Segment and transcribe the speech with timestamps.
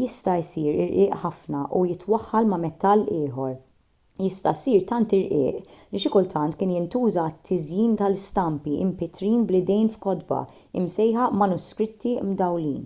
[0.00, 3.54] jista' jsir irqiq ħafna u jitwaħħal ma' metall ieħor
[4.26, 10.40] jista' jsir tant irqiq li xi kultant kien jintuża għat-tiżjin tal-istampi mpittrin bl-idejn f'kotba
[10.86, 12.82] msejħa manuskritti mdawwlin